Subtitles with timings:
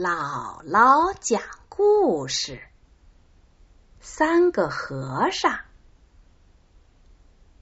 [0.00, 2.60] 姥姥讲故事：
[4.00, 5.58] 三个和尚。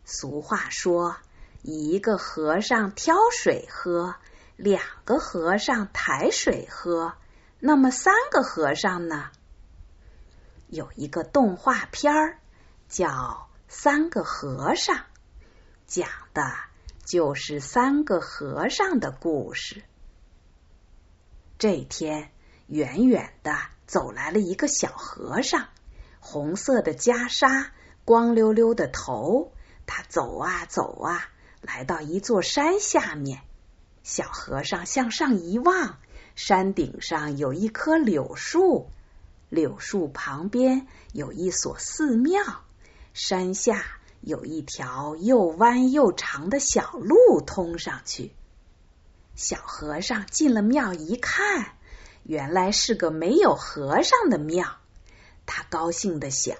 [0.04, 1.17] 俗话说，
[1.62, 4.17] 一个和尚挑水喝，
[4.56, 7.14] 两个和尚抬水喝，
[7.59, 9.31] 那么三个和尚呢？
[10.68, 12.38] 有一个动画片儿
[12.87, 13.09] 叫
[13.67, 14.95] 《三个和尚》，
[15.87, 16.52] 讲的
[17.02, 19.82] 就是三个和尚的故事。
[21.59, 22.30] 这天，
[22.66, 23.56] 远远的
[23.87, 25.69] 走来了一个小和尚，
[26.20, 27.69] 红色的袈裟，
[28.05, 29.52] 光溜溜的头。
[29.87, 31.30] 他走啊走啊，
[31.62, 33.41] 来到一座山下面。
[34.02, 35.98] 小和尚向上一望，
[36.34, 38.91] 山顶上有一棵柳树，
[39.48, 42.42] 柳树旁边有一所寺庙，
[43.14, 43.83] 山下
[44.20, 48.33] 有一条又弯又长的小路通上去。
[49.36, 51.74] 小和尚进了庙一看，
[52.22, 54.78] 原来是个没有和尚的庙。
[55.44, 56.56] 他高兴的想：“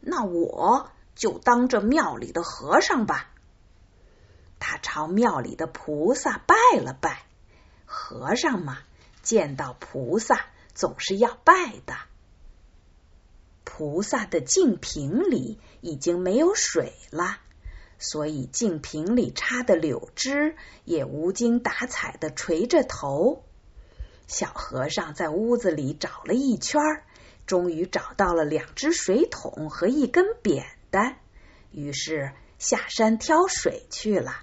[0.00, 3.30] 那我就当这庙里的和尚吧。”
[4.60, 7.24] 他朝庙里的菩萨拜了拜。
[7.86, 8.78] 和尚嘛，
[9.22, 11.96] 见到菩萨总是要拜的。
[13.64, 17.38] 菩萨的净瓶里已经没有水了。
[18.00, 23.44] 所以净瓶里插的柳枝也无精打采的垂着头。
[24.26, 26.80] 小和尚在屋子里找了一圈，
[27.46, 31.18] 终于找到了两只水桶和一根扁担，
[31.70, 34.42] 于是下山挑水去了。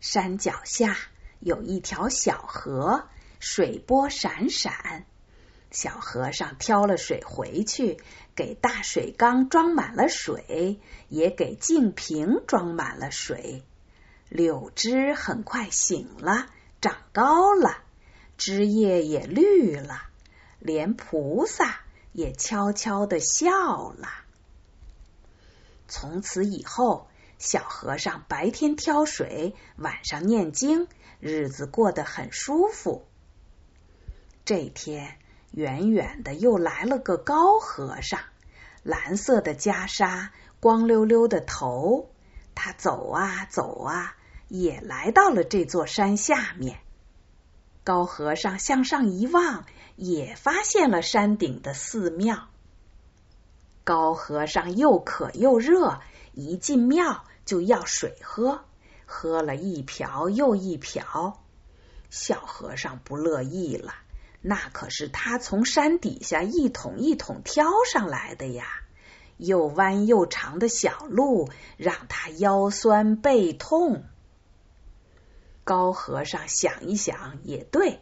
[0.00, 0.96] 山脚下
[1.40, 3.08] 有一条小河，
[3.38, 5.04] 水波闪闪。
[5.74, 7.98] 小和尚挑了水回去，
[8.36, 13.64] 给大水缸装满了水，也给净瓶装满了水。
[14.28, 16.46] 柳枝很快醒了，
[16.80, 17.78] 长高了，
[18.38, 20.04] 枝叶也绿了，
[20.60, 21.80] 连菩萨
[22.12, 24.08] 也悄悄的笑了。
[25.88, 27.08] 从此以后，
[27.38, 30.86] 小和尚白天挑水，晚上念经，
[31.18, 33.04] 日子过得很舒服。
[34.44, 35.18] 这天。
[35.54, 38.18] 远远的又来了个高和尚，
[38.82, 42.10] 蓝色的袈裟，光溜溜的头。
[42.56, 44.16] 他走啊走啊，
[44.48, 46.80] 也来到了这座山下面。
[47.84, 49.64] 高和尚向上一望，
[49.94, 52.48] 也发现了山顶的寺庙。
[53.84, 56.00] 高和尚又渴又热，
[56.32, 58.64] 一进庙就要水喝，
[59.06, 61.40] 喝了一瓢又一瓢。
[62.10, 63.94] 小和尚不乐意了。
[64.46, 68.66] 那可是他从山底下一桶一桶挑上来的呀，
[69.38, 74.04] 又弯又长的小路让他腰酸背痛。
[75.64, 78.00] 高和尚想一想，也对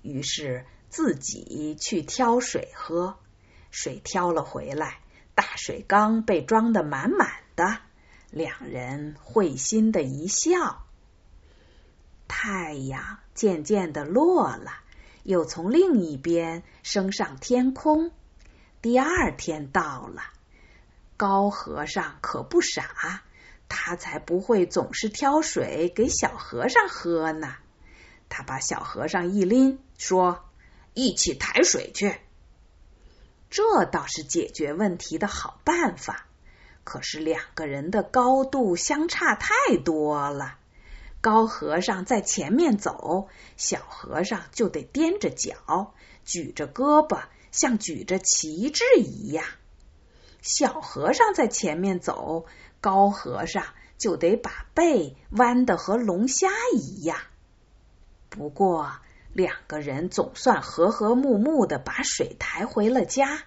[0.00, 3.18] 于是自己去挑水喝。
[3.70, 5.00] 水挑了回来，
[5.34, 7.80] 大水缸被装得满满的。
[8.30, 10.86] 两人会心的一笑。
[12.28, 14.72] 太阳渐渐的落了。
[15.22, 18.10] 又从另一边升上天空。
[18.80, 20.22] 第二天到了，
[21.16, 23.22] 高和尚可不傻，
[23.68, 27.54] 他才不会总是挑水给小和尚喝呢。
[28.28, 30.44] 他把小和尚一拎，说
[30.94, 32.16] ：“一起抬水去。”
[33.50, 36.26] 这倒是解决问题的好办法。
[36.84, 40.58] 可是两个人的高度相差太多了。
[41.22, 45.94] 高和尚在前面走，小和尚就得踮着脚，
[46.24, 47.22] 举着胳膊，
[47.52, 49.46] 像举着旗帜一样。
[50.40, 52.46] 小和尚在前面走，
[52.80, 53.64] 高和尚
[53.98, 57.16] 就得把背弯的和龙虾一样。
[58.28, 58.90] 不过，
[59.32, 63.44] 两个人总算和和睦睦的把水抬回了家。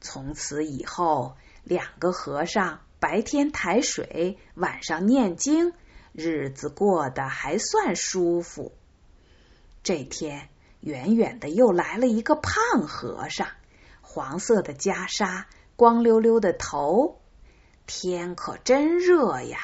[0.00, 5.74] 从此以后，两个和尚白天抬水，晚上念经。
[6.20, 8.72] 日子过得还算舒服。
[9.84, 10.48] 这天，
[10.80, 13.46] 远远的又来了一个胖和尚，
[14.00, 15.44] 黄色的袈裟，
[15.76, 17.20] 光溜溜的头。
[17.86, 19.60] 天可真热呀，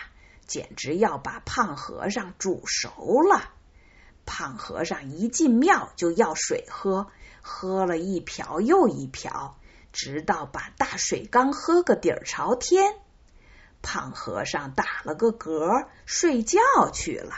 [0.46, 3.50] 简直要把胖和尚煮熟了。
[4.24, 7.08] 胖和尚一进庙就要水喝，
[7.42, 9.58] 喝了一瓢又一瓢，
[9.92, 12.94] 直到把大水缸喝个底儿朝天。
[13.84, 16.58] 胖和尚打了个嗝，睡觉
[16.92, 17.34] 去了。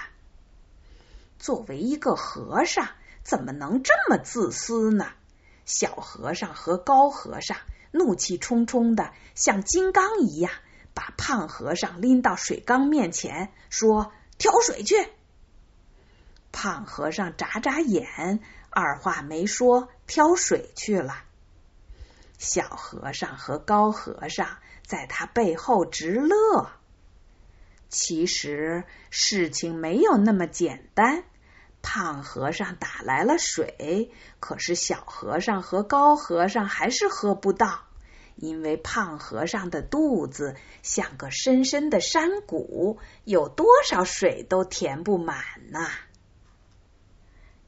[1.41, 2.89] 作为一个和尚，
[3.25, 5.09] 怎么能这么自私呢？
[5.65, 7.59] 小和尚和高和尚
[7.91, 10.53] 怒气冲冲的，像金刚一样，
[10.95, 15.11] 把胖和尚拎到水缸面前，说：“挑水去。”
[16.53, 18.39] 胖和尚眨眨眼，
[18.71, 21.25] 二话没说挑水去了。
[22.39, 26.71] 小和尚和高和尚在他背后直乐。
[27.91, 31.25] 其实事情没有那么简单。
[31.83, 34.11] 胖和尚打来了水，
[34.41, 37.85] 可是小和尚和高和尚还是喝不到，
[38.35, 45.88] 因为胖和尚的肚子像个深深的山谷，有多少水都填不满呐。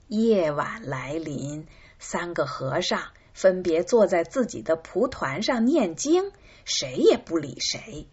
[0.09, 1.69] 夜晚来临，
[2.01, 6.33] 三个和尚分别坐在自己的蒲团上念经，
[6.65, 8.09] 谁也不理谁。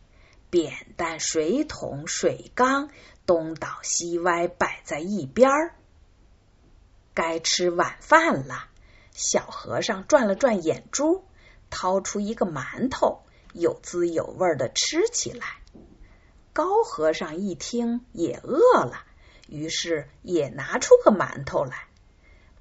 [0.51, 2.92] 扁担、水桶、水缸
[3.25, 5.75] 东倒西歪摆在一边儿。
[7.16, 8.68] 该吃晚饭了。
[9.13, 11.25] 小和尚转了转眼珠，
[11.71, 15.48] 掏出一个馒头，有滋有味的吃起来。
[16.54, 19.04] 高和尚一听也饿了，
[19.48, 21.88] 于是也拿出个馒头来。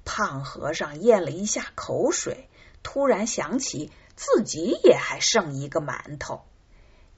[0.07, 2.47] 胖和尚咽了一下口水，
[2.85, 6.45] 突然想起自己也还剩一个馒头。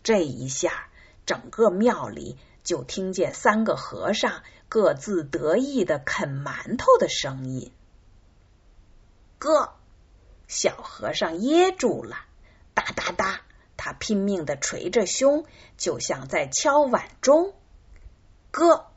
[0.01, 0.87] 这一下，
[1.25, 4.41] 整个庙里就听见三个和尚。
[4.69, 7.71] 各自得意的啃馒头的声音。
[9.37, 9.75] 哥，
[10.49, 12.17] 小和尚噎住了，
[12.73, 13.41] 哒哒哒，
[13.77, 15.45] 他拼命的捶着胸，
[15.77, 17.53] 就像在敲碗钟。
[18.51, 18.87] 哥，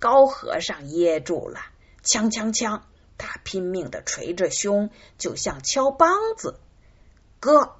[0.00, 1.60] 高和尚噎住了，
[2.02, 2.80] 锵锵锵，
[3.18, 6.58] 他拼命的捶着胸，就像敲梆子。
[7.40, 7.76] 哥，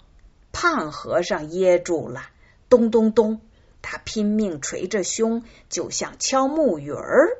[0.52, 2.30] 胖和尚噎住了，
[2.68, 3.40] 咚咚咚。
[3.82, 7.38] 他拼命捶着胸，就像敲木鱼儿。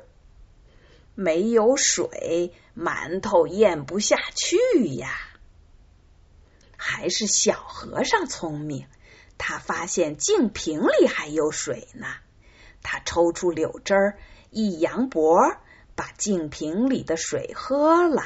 [1.15, 4.57] 没有水，馒头咽不下去
[4.95, 5.17] 呀。
[6.77, 8.85] 还是小和尚聪明，
[9.37, 12.07] 他发现净瓶里还有水呢。
[12.83, 14.17] 他抽出柳枝儿，
[14.51, 15.39] 一扬脖，
[15.95, 18.23] 把净瓶里的水喝了。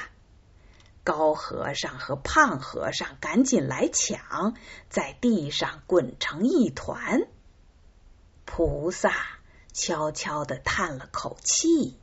[1.03, 4.53] 高和尚和胖和尚赶紧来抢，
[4.89, 7.27] 在地上滚成一团。
[8.45, 9.13] 菩萨
[9.71, 11.97] 悄悄的叹了口气。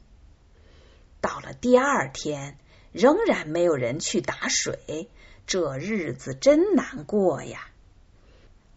[1.20, 2.58] 到了第二天，
[2.92, 5.10] 仍然没有人去打水，
[5.46, 7.68] 这日子真难过呀。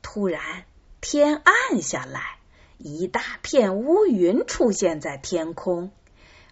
[0.01, 0.65] 突然，
[1.01, 2.39] 天暗下来，
[2.77, 5.91] 一大片乌云出现在天空，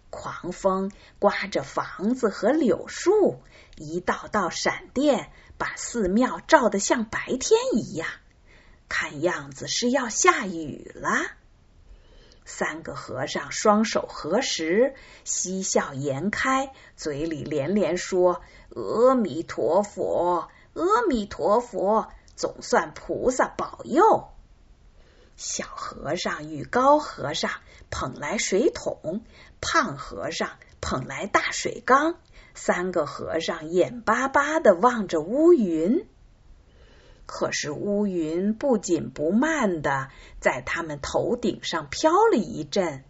[0.09, 3.41] 狂风刮着房子和柳树，
[3.75, 8.07] 一道道闪电把寺庙照得像白天一样。
[8.89, 11.09] 看样子是要下雨了。
[12.45, 14.95] 三个和尚双手合十，
[15.25, 18.41] 嬉笑颜开，嘴里连连说
[18.73, 22.07] ：“阿弥陀佛，阿弥陀佛，
[22.37, 24.29] 总算菩萨保佑。”
[25.37, 27.51] 小和尚与高和尚
[27.89, 29.21] 捧来水桶，
[29.61, 30.49] 胖和尚
[30.81, 32.17] 捧来大水缸，
[32.55, 36.07] 三个和尚眼巴巴的望着乌云。
[37.27, 43.03] 可是乌云不紧不慢的在他们头顶上飘了一阵，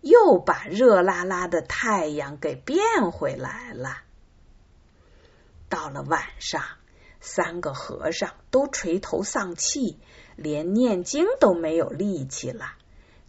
[0.00, 4.02] 又把热辣辣的太阳给变回来了。
[5.68, 6.62] 到了晚上，
[7.20, 9.98] 三个和尚都垂头丧气，
[10.36, 12.66] 连念经都没有力气了，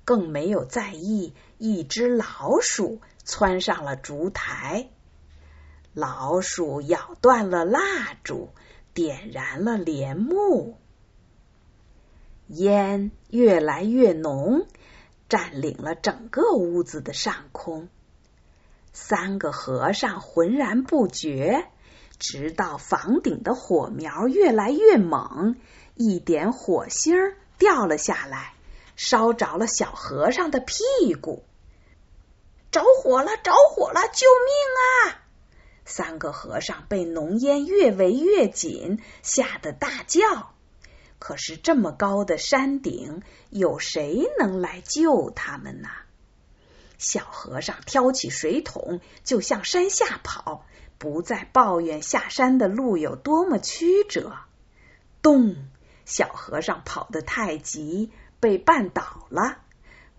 [0.06, 4.90] 更没有在意一只老鼠窜上了烛台，
[5.94, 7.82] 老鼠咬断了蜡
[8.24, 8.50] 烛。
[8.96, 10.78] 点燃了帘幕，
[12.46, 14.68] 烟越来越浓，
[15.28, 17.90] 占领了整个屋子的上空。
[18.92, 21.66] 三个和尚浑然不觉，
[22.20, 25.56] 直到房顶的火苗越来越猛，
[25.96, 27.16] 一点火星
[27.58, 28.54] 掉了下来，
[28.96, 31.44] 烧着了小和尚的屁股。
[32.72, 33.38] 着火了！
[33.38, 34.02] 着火了！
[34.08, 35.22] 救命啊！
[35.86, 40.54] 三个和尚被浓烟越围越紧，吓得大叫。
[41.20, 45.90] 可是这么高的山顶，有谁能来救他们呢？
[46.98, 50.66] 小和尚挑起水桶就向山下跑，
[50.98, 54.34] 不再抱怨下山的路有多么曲折。
[55.22, 55.56] 咚！
[56.06, 59.58] 小和尚跑得太急，被绊倒了。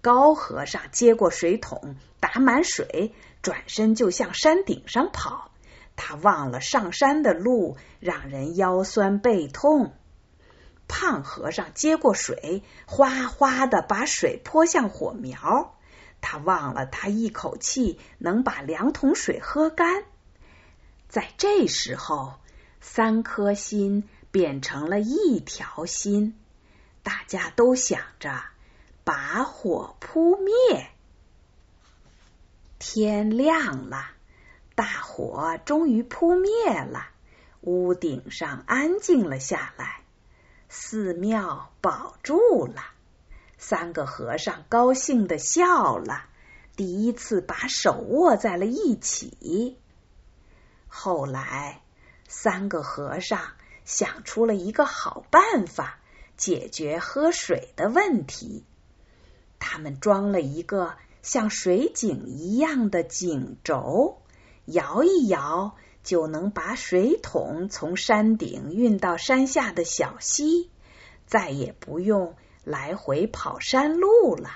[0.00, 5.50] 高和尚接过水桶，打满水，转身就向山顶上跑。
[5.96, 9.92] 他忘了上山的路，让人腰酸背痛。
[10.88, 15.74] 胖和尚接过水，哗哗的把水泼向火苗。
[16.20, 20.04] 他忘了他一口气能把两桶水喝干。
[21.08, 22.34] 在这时候，
[22.80, 26.36] 三颗心变成了一条心，
[27.04, 28.42] 大家都想着
[29.04, 30.90] 把火扑灭。
[32.80, 34.10] 天亮了。
[34.74, 37.06] 大火终于扑灭了，
[37.60, 40.02] 屋顶上安静了下来，
[40.68, 42.82] 寺庙保住了。
[43.56, 46.24] 三个和尚高兴的笑了，
[46.74, 49.78] 第一次把手握在了一起。
[50.88, 51.82] 后来，
[52.26, 53.40] 三个和尚
[53.84, 56.00] 想出了一个好办法，
[56.36, 58.64] 解决喝水的问题。
[59.58, 64.18] 他们装了一个像水井一样的井轴。
[64.66, 70.70] 摇一摇，就能把水桶从山顶运到山下的小溪，
[71.26, 74.50] 再也不用来回跑山路了。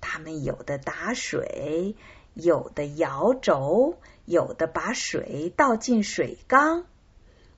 [0.00, 1.96] 他们有的打水，
[2.34, 6.86] 有的摇轴，有的把水倒进水缸，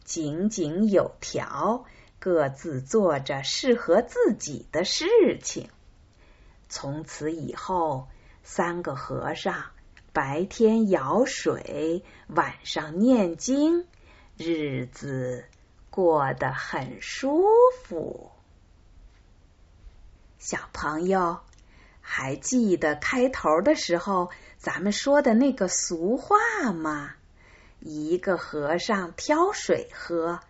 [0.07, 1.85] 井井有条，
[2.19, 5.69] 各自做着适合自己的事情。
[6.71, 8.09] 从此以后，
[8.43, 9.67] 三个和尚。
[10.13, 13.85] 白天舀水，晚上念经，
[14.39, 15.45] 日子
[15.91, 17.45] 过得很舒
[17.85, 18.31] 服。
[20.39, 21.41] 小朋友，
[22.01, 27.15] 还记得开头的时候咱们说的那个俗话吗？
[27.87, 30.41] 一个和尚挑水喝，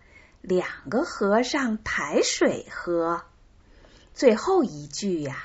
[0.41, 3.23] 两个和尚抬水喝。
[4.13, 5.43] 最后一句呀，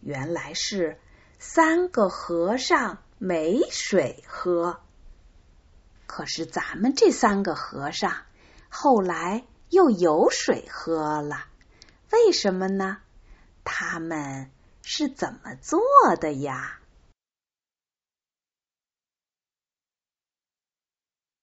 [0.00, 0.98] 原来是
[1.38, 2.98] 三个和尚。
[3.24, 4.80] 没水喝，
[6.06, 8.16] 可是咱们这三个和尚
[8.68, 11.46] 后来又有水喝了，
[12.10, 12.98] 为什么呢？
[13.62, 14.50] 他们
[14.82, 15.80] 是怎么做
[16.18, 16.80] 的呀？